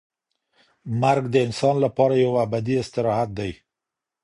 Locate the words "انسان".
1.47-1.75